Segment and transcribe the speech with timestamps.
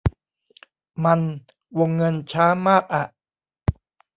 [1.03, 1.21] มัน
[1.79, 3.03] วงเงินช้ามากอะ